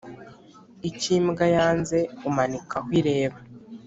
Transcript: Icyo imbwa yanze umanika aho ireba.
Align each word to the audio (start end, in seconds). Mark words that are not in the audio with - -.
Icyo 0.89 1.09
imbwa 1.17 1.45
yanze 1.55 1.97
umanika 2.29 2.75
aho 2.81 2.89
ireba. 2.99 3.37